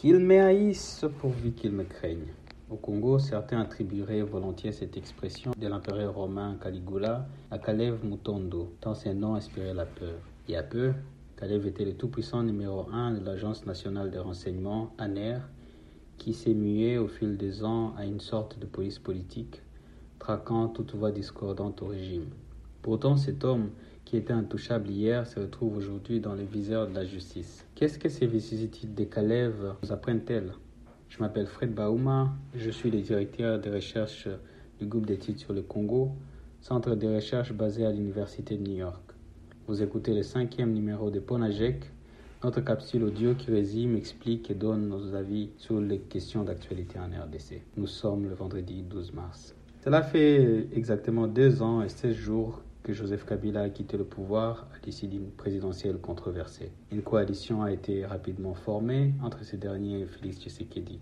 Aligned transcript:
Qu'ils 0.00 0.18
me 0.18 0.40
haïssent 0.40 1.04
pourvu 1.18 1.52
qu'ils 1.52 1.72
me 1.72 1.84
craignent. 1.84 2.32
Au 2.70 2.76
Congo, 2.76 3.18
certains 3.18 3.60
attribueraient 3.60 4.22
volontiers 4.22 4.72
cette 4.72 4.96
expression 4.96 5.52
de 5.54 5.66
l'empereur 5.66 6.14
romain 6.14 6.56
Caligula 6.58 7.28
à 7.50 7.58
Kalev 7.58 8.02
Mutondo, 8.02 8.72
tant 8.80 8.94
ses 8.94 9.12
noms 9.12 9.34
inspiraient 9.34 9.74
la 9.74 9.84
peur. 9.84 10.14
Il 10.48 10.52
y 10.52 10.56
a 10.56 10.62
peu, 10.62 10.94
Kalev 11.36 11.66
était 11.66 11.84
le 11.84 11.92
tout-puissant 11.92 12.42
numéro 12.42 12.86
un 12.90 13.12
de 13.12 13.22
l'Agence 13.22 13.66
nationale 13.66 14.10
de 14.10 14.18
renseignement, 14.18 14.94
ANER, 14.96 15.40
qui 16.16 16.32
s'est 16.32 16.54
mué 16.54 16.96
au 16.96 17.06
fil 17.06 17.36
des 17.36 17.62
ans 17.62 17.92
à 17.98 18.06
une 18.06 18.20
sorte 18.20 18.58
de 18.58 18.64
police 18.64 18.98
politique, 18.98 19.60
traquant 20.18 20.68
toute 20.68 20.94
voix 20.94 21.12
discordante 21.12 21.82
au 21.82 21.88
régime. 21.88 22.30
Pourtant, 22.82 23.16
cet 23.16 23.44
homme, 23.44 23.70
qui 24.06 24.16
était 24.16 24.32
intouchable 24.32 24.88
hier, 24.88 25.26
se 25.26 25.38
retrouve 25.38 25.76
aujourd'hui 25.76 26.18
dans 26.18 26.34
le 26.34 26.44
viseur 26.44 26.88
de 26.88 26.94
la 26.94 27.04
justice. 27.04 27.66
Qu'est-ce 27.74 27.98
que 27.98 28.08
ces 28.08 28.26
vicissitudes 28.26 28.94
de 28.94 29.04
Kalev 29.04 29.74
nous 29.82 29.92
apprennent-elles? 29.92 30.52
Je 31.10 31.18
m'appelle 31.18 31.46
Fred 31.46 31.74
Bauma, 31.74 32.32
je 32.54 32.70
suis 32.70 32.90
le 32.90 33.00
directeur 33.00 33.60
de 33.60 33.70
recherche 33.70 34.28
du 34.78 34.86
groupe 34.86 35.04
d'études 35.04 35.38
sur 35.38 35.52
le 35.52 35.60
Congo, 35.60 36.12
centre 36.62 36.94
de 36.94 37.06
recherche 37.06 37.52
basé 37.52 37.84
à 37.84 37.92
l'Université 37.92 38.56
de 38.56 38.62
New 38.62 38.76
York. 38.76 39.02
Vous 39.66 39.82
écoutez 39.82 40.14
le 40.14 40.22
cinquième 40.22 40.72
numéro 40.72 41.10
de 41.10 41.20
Ponajek, 41.20 41.84
notre 42.42 42.62
capsule 42.62 43.04
audio 43.04 43.34
qui 43.34 43.50
résume, 43.50 43.94
explique 43.94 44.50
et 44.50 44.54
donne 44.54 44.88
nos 44.88 45.14
avis 45.14 45.50
sur 45.58 45.80
les 45.80 45.98
questions 45.98 46.44
d'actualité 46.44 46.98
en 46.98 47.04
RDC. 47.04 47.60
Nous 47.76 47.86
sommes 47.86 48.26
le 48.26 48.34
vendredi 48.34 48.82
12 48.82 49.12
mars. 49.12 49.54
Cela 49.84 50.02
fait 50.02 50.66
exactement 50.72 51.26
deux 51.26 51.60
ans 51.60 51.82
et 51.82 51.88
16 51.88 52.14
jours 52.14 52.62
que 52.82 52.92
Joseph 52.92 53.24
Kabila 53.24 53.62
a 53.62 53.68
quitté 53.68 53.96
le 53.96 54.04
pouvoir 54.04 54.68
à 54.74 54.84
l'issue 54.84 55.06
d'une 55.06 55.30
présidentielle 55.30 55.98
controversée. 55.98 56.72
Une 56.90 57.02
coalition 57.02 57.62
a 57.62 57.72
été 57.72 58.04
rapidement 58.06 58.54
formée 58.54 59.14
entre 59.22 59.44
ces 59.44 59.56
derniers 59.56 60.00
et 60.00 60.06
Félix 60.06 60.38
Tshisekedi. 60.40 60.98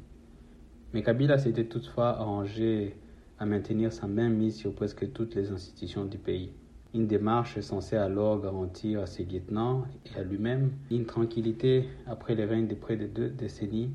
Mais 0.93 1.03
Kabila 1.03 1.39
s'était 1.39 1.67
toutefois 1.67 2.19
arrangé 2.19 2.97
à 3.39 3.47
maintenir 3.47 3.93
sa 3.93 4.07
main 4.07 4.29
mise 4.29 4.57
sur 4.57 4.75
presque 4.75 5.13
toutes 5.13 5.35
les 5.35 5.51
institutions 5.51 6.05
du 6.05 6.19
pays. 6.19 6.51
Une 6.95 7.07
démarche 7.07 7.61
censée 7.61 7.97
alors 7.97 8.41
garantir 8.41 9.03
à 9.03 9.07
ses 9.07 9.25
lieutenants 9.25 9.85
et 10.07 10.19
à 10.19 10.25
lui-même 10.25 10.73
une 10.91 11.05
tranquillité 11.05 11.89
après 12.07 12.35
les 12.35 12.47
règnes 12.47 12.67
de 12.67 12.75
près 12.75 12.97
de 12.97 13.07
deux 13.07 13.29
décennies, 13.29 13.91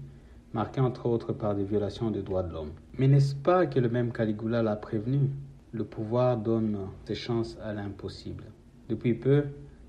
marquée 0.53 0.79
entre 0.79 1.07
autres 1.07 1.33
par 1.33 1.55
des 1.55 1.63
violations 1.63 2.11
des 2.11 2.21
droits 2.21 2.43
de 2.43 2.53
l'homme. 2.53 2.71
Mais 2.99 3.07
n'est-ce 3.07 3.33
pas 3.33 3.65
que 3.65 3.79
le 3.79 3.89
même 3.89 4.13
Caligula 4.13 4.61
l'a 4.61 4.75
prévenu? 4.75 5.31
Le 5.73 5.83
pouvoir 5.83 6.37
donne 6.37 6.77
ses 7.05 7.15
chances 7.15 7.57
à 7.63 7.73
l'impossible. 7.73 8.45
Depuis 8.89 9.15
peu, 9.15 9.43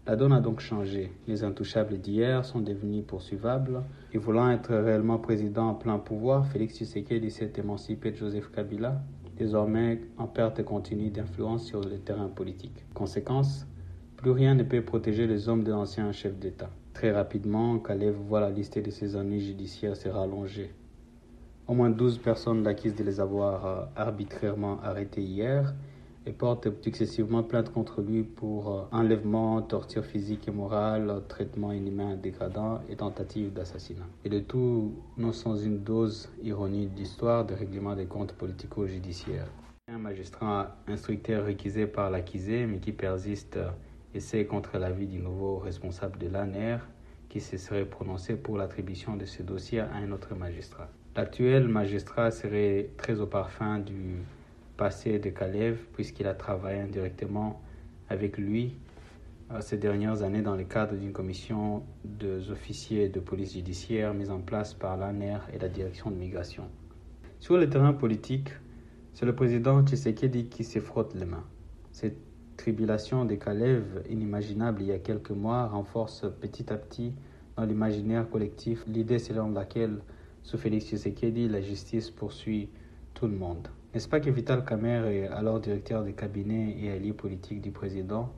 la 0.07 0.17
donne 0.17 0.33
a 0.33 0.41
donc 0.41 0.61
changé. 0.61 1.13
Les 1.29 1.45
intouchables 1.45 1.99
d'hier 1.99 2.45
sont 2.45 2.61
devenus 2.61 3.05
poursuivables. 3.07 3.83
Et 4.13 4.19
voulant 4.19 4.51
être 4.51 4.75
réellement 4.75 5.19
président 5.19 5.69
en 5.69 5.75
plein 5.75 5.99
pouvoir, 5.99 6.47
Félix 6.47 6.77
Tshisekedi 6.77 7.31
s'est 7.31 7.53
émancipé 7.59 8.11
de 8.11 8.17
Joseph 8.17 8.51
Kabila 8.51 9.03
désormais 9.37 10.01
en 10.17 10.27
perte 10.27 10.65
continue 10.65 11.11
d'influence 11.11 11.65
sur 11.65 11.81
le 11.81 11.99
terrain 11.99 12.29
politique. 12.29 12.85
Conséquence, 12.95 13.67
plus 14.17 14.31
rien 14.31 14.55
ne 14.55 14.63
peut 14.63 14.83
protéger 14.83 15.27
les 15.27 15.49
hommes 15.49 15.65
de 15.65 15.73
l'ancien 15.73 16.13
chef 16.13 16.39
d'État. 16.39 16.71
Très 16.93 17.11
rapidement, 17.11 17.79
Kalev 17.79 18.15
voit 18.15 18.41
la 18.41 18.51
liste 18.51 18.79
de 18.79 18.91
ses 18.91 19.17
ennuis 19.17 19.41
judiciaires 19.41 19.97
se 19.97 20.09
rallonger. 20.09 20.71
Au 21.67 21.73
moins 21.73 21.89
12 21.89 22.19
personnes 22.19 22.63
l'acquisent 22.63 22.95
de 22.95 23.05
les 23.05 23.21
avoir 23.21 23.65
euh, 23.65 23.85
arbitrairement 23.97 24.83
arrêtés 24.83 25.23
hier 25.23 25.73
et 26.27 26.33
portent 26.33 26.69
successivement 26.83 27.43
plainte 27.43 27.73
contre 27.73 28.03
lui 28.03 28.23
pour 28.23 28.71
euh, 28.71 28.83
enlèvement, 28.93 29.63
torture 29.63 30.05
physique 30.05 30.47
et 30.47 30.51
morale, 30.51 31.23
traitement 31.27 31.73
inhumain 31.73 32.17
dégradant 32.17 32.83
et 32.91 32.97
tentative 32.97 33.55
d'assassinat. 33.55 34.05
Et 34.27 34.29
le 34.29 34.43
tout 34.43 34.93
non 35.17 35.33
sans 35.33 35.57
une 35.57 35.79
dose 35.79 36.29
ironie 36.43 36.87
d'histoire 36.87 37.47
de 37.47 37.55
règlement 37.55 37.97
des 37.97 38.05
comptes 38.05 38.35
politico-judiciaires. 38.35 39.49
Un 39.91 39.97
magistrat 39.99 40.77
instructeur 40.87 41.47
réquisé 41.47 41.87
par 41.87 42.11
l'accusé 42.11 42.67
mais 42.67 42.77
qui 42.77 42.93
persiste 42.93 43.59
essaie 44.13 44.45
contre 44.45 44.77
l'avis 44.77 45.07
du 45.07 45.19
nouveau 45.19 45.57
responsable 45.57 46.19
de 46.19 46.29
l'ANER 46.29 46.77
qui 47.31 47.41
se 47.41 47.57
serait 47.57 47.87
prononcé 47.87 48.37
pour 48.37 48.59
l'attribution 48.59 49.17
de 49.17 49.25
ce 49.25 49.43
dossier 49.43 49.81
à 49.81 49.95
un 49.95 50.13
autre 50.13 50.35
magistrat. 50.35 50.91
L'actuel 51.17 51.69
magistrat 51.69 52.33
serait 52.33 52.91
très 52.97 53.21
au 53.21 53.27
parfum 53.27 53.79
du 53.79 54.17
passé 54.77 55.21
de 55.21 55.31
Kalev, 55.31 55.79
puisqu'il 55.93 56.27
a 56.27 56.35
travaillé 56.35 56.81
indirectement 56.81 57.63
avec 58.09 58.37
lui 58.37 58.77
euh, 59.53 59.61
ces 59.61 59.77
dernières 59.77 60.23
années 60.23 60.43
dans 60.43 60.57
le 60.57 60.65
cadre 60.65 60.97
d'une 60.97 61.13
commission 61.13 61.85
des 62.05 62.51
officiers 62.51 63.09
de 63.09 63.21
police 63.21 63.53
judiciaire 63.53 64.13
mise 64.13 64.31
en 64.31 64.41
place 64.41 64.75
par 64.75 64.97
l'ANER 64.97 65.39
et 65.53 65.59
la 65.59 65.69
direction 65.69 66.11
de 66.11 66.17
migration. 66.17 66.65
Sur 67.39 67.59
le 67.59 67.71
terrain 67.71 67.93
politique, 67.93 68.49
c'est 69.13 69.27
le 69.27 69.37
président 69.37 69.85
Tshisekedi 69.85 70.47
qui 70.49 70.65
se 70.65 70.81
frotte 70.81 71.15
les 71.15 71.27
mains. 71.27 71.45
Cette 71.93 72.17
tribulation 72.57 73.25
de 73.25 73.37
Kalev, 73.37 74.03
inimaginable 74.11 74.83
il 74.83 74.89
y 74.89 74.93
a 74.93 74.99
quelques 74.99 75.31
mois, 75.31 75.67
renforce 75.67 76.27
petit 76.41 76.73
à 76.73 76.77
petit 76.77 77.13
dans 77.57 77.65
l'imaginaire 77.65 78.29
collectif 78.29 78.83
l'idée 78.89 79.21
selon 79.21 79.53
laquelle, 79.53 80.01
sous 80.45 80.59
Félix 80.59 80.87
Tshisekedi, 80.87 81.49
la 81.49 81.63
justice 81.63 82.11
poursuit 82.11 82.69
tout 83.15 83.27
le 83.27 83.35
monde. 83.35 83.67
N'est-ce 83.93 84.09
pas 84.09 84.21
que 84.21 84.29
Vital 84.29 84.63
Kamer, 84.65 85.27
alors 85.29 85.59
directeur 85.59 86.05
du 86.05 86.13
cabinet 86.13 86.77
et 86.79 86.91
allié 86.91 87.15
politique 87.15 87.63
du 87.63 87.71
président, 87.71 88.31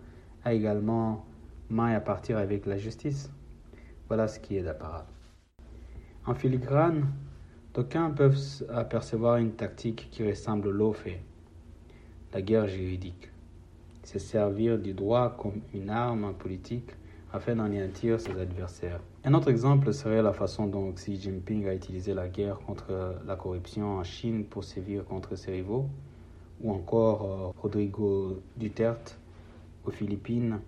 a 0.44 0.54
également 0.54 1.26
maille 1.68 1.96
à 1.96 2.00
partir 2.00 2.38
avec 2.38 2.64
la 2.64 2.76
justice? 2.76 3.30
Voilà 4.06 4.28
ce 4.28 4.38
qui 4.38 4.56
est 4.56 4.62
d'apparat. 4.62 5.06
En 6.26 6.34
filigrane, 6.34 7.08
d'aucuns 7.74 8.10
peuvent 8.10 8.38
apercevoir 8.72 9.38
une 9.38 9.52
tactique 9.52 10.08
qui 10.12 10.28
ressemble 10.28 10.70
l'eau 10.70 10.92
fait, 10.92 11.20
la 12.32 12.40
guerre 12.40 12.68
juridique. 12.68 13.32
Se 14.04 14.20
servir 14.20 14.78
du 14.78 14.94
droit 14.94 15.36
comme 15.36 15.60
une 15.74 15.90
arme 15.90 16.32
politique 16.34 16.90
afin 17.32 17.56
d'anéantir 17.56 18.20
ses 18.20 18.38
adversaires. 18.38 19.00
Un 19.28 19.34
autre 19.34 19.50
exemple 19.50 19.92
serait 19.92 20.22
la 20.22 20.32
façon 20.32 20.68
dont 20.68 20.92
Xi 20.92 21.20
Jinping 21.20 21.66
a 21.66 21.74
utilisé 21.74 22.14
la 22.14 22.28
guerre 22.28 22.60
contre 22.60 23.16
la 23.26 23.34
corruption 23.34 23.98
en 23.98 24.04
Chine 24.04 24.44
pour 24.44 24.62
sévir 24.62 25.04
contre 25.04 25.34
ses 25.34 25.50
rivaux, 25.50 25.90
ou 26.60 26.70
encore 26.70 27.24
euh, 27.24 27.60
Rodrigo 27.60 28.40
Duterte 28.56 29.18
aux 29.84 29.90
Philippines 29.90 30.60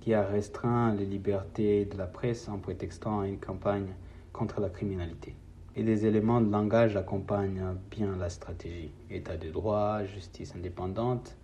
qui 0.00 0.14
a 0.14 0.22
restreint 0.22 0.94
les 0.94 1.04
libertés 1.04 1.84
de 1.84 1.98
la 1.98 2.06
presse 2.06 2.48
en 2.48 2.56
prétextant 2.56 3.22
une 3.22 3.36
campagne 3.36 3.92
contre 4.32 4.62
la 4.62 4.70
criminalité. 4.70 5.34
Et 5.74 5.82
des 5.82 6.06
éléments 6.06 6.40
de 6.40 6.50
langage 6.50 6.96
accompagnent 6.96 7.76
bien 7.90 8.16
la 8.16 8.30
stratégie. 8.30 8.92
État 9.10 9.36
de 9.36 9.50
droit, 9.50 10.04
justice 10.04 10.54
indépendante. 10.56 11.36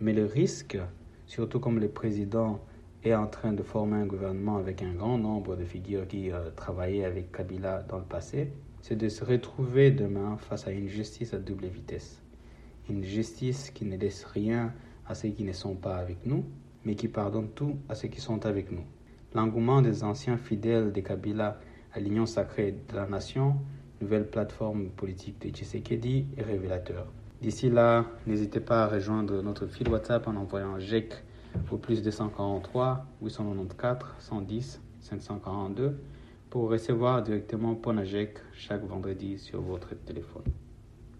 Mais 0.00 0.12
le 0.12 0.26
risque, 0.26 0.78
surtout 1.26 1.58
comme 1.58 1.80
le 1.80 1.88
président 1.88 2.60
est 3.04 3.14
en 3.14 3.26
train 3.26 3.52
de 3.52 3.62
former 3.62 3.98
un 3.98 4.06
gouvernement 4.06 4.56
avec 4.56 4.82
un 4.82 4.94
grand 4.94 5.18
nombre 5.18 5.56
de 5.56 5.64
figures 5.64 6.08
qui 6.08 6.30
euh, 6.30 6.50
travaillaient 6.56 7.04
avec 7.04 7.32
Kabila 7.32 7.82
dans 7.82 7.98
le 7.98 8.04
passé, 8.04 8.50
c'est 8.80 8.96
de 8.96 9.08
se 9.08 9.24
retrouver 9.24 9.90
demain 9.90 10.36
face 10.38 10.66
à 10.66 10.72
une 10.72 10.88
justice 10.88 11.34
à 11.34 11.38
double 11.38 11.66
vitesse. 11.66 12.22
Une 12.88 13.04
justice 13.04 13.70
qui 13.70 13.84
ne 13.84 13.96
laisse 13.96 14.24
rien 14.24 14.72
à 15.06 15.14
ceux 15.14 15.28
qui 15.30 15.44
ne 15.44 15.52
sont 15.52 15.74
pas 15.74 15.96
avec 15.96 16.24
nous, 16.24 16.44
mais 16.84 16.94
qui 16.94 17.08
pardonne 17.08 17.48
tout 17.48 17.76
à 17.88 17.94
ceux 17.94 18.08
qui 18.08 18.20
sont 18.20 18.46
avec 18.46 18.70
nous. 18.72 18.84
L'engouement 19.34 19.82
des 19.82 20.04
anciens 20.04 20.36
fidèles 20.36 20.92
de 20.92 21.00
Kabila 21.00 21.58
à 21.92 22.00
l'union 22.00 22.26
sacrée 22.26 22.72
de 22.72 22.96
la 22.96 23.06
nation, 23.06 23.56
nouvelle 24.00 24.28
plateforme 24.28 24.88
politique 24.90 25.40
de 25.40 25.50
Tshisekedi, 25.50 26.26
est 26.36 26.42
révélateur. 26.42 27.06
D'ici 27.42 27.68
là, 27.68 28.06
n'hésitez 28.26 28.60
pas 28.60 28.84
à 28.84 28.86
rejoindre 28.86 29.42
notre 29.42 29.66
fil 29.66 29.88
WhatsApp 29.88 30.26
en 30.28 30.36
envoyant 30.36 30.78
GEC 30.78 31.14
au 31.70 31.76
plus 31.76 32.02
243 32.02 33.06
894 33.22 34.06
110 34.18 34.80
542 35.00 35.98
pour 36.50 36.70
recevoir 36.70 37.22
directement 37.22 37.74
Ponajek 37.74 38.38
chaque 38.52 38.84
vendredi 38.84 39.38
sur 39.38 39.60
votre 39.60 39.94
téléphone. 39.94 40.44